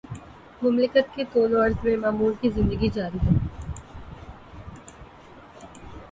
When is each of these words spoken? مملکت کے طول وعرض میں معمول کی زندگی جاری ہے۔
مملکت 0.61 1.13
کے 1.15 1.23
طول 1.33 1.53
وعرض 1.55 1.83
میں 1.83 1.95
معمول 1.97 2.33
کی 2.41 2.49
زندگی 2.49 2.89
جاری 2.89 3.17
ہے۔ 3.23 3.35